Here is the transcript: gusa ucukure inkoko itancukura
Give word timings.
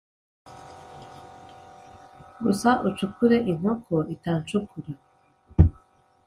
gusa 2.43 2.69
ucukure 2.87 3.37
inkoko 3.51 3.95
itancukura 4.15 4.91